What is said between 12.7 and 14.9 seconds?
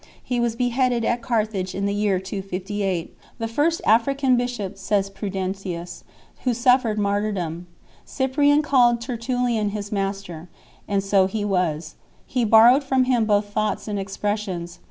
from him both thoughts and expressions.